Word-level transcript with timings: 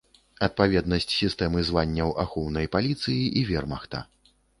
Адпаведнасць 0.45 1.11
сістэмы 1.15 1.61
званняў 1.69 2.09
ахоўнай 2.23 2.65
паліцыі 2.77 3.21
і 3.43 3.45
вермахта. 3.51 4.03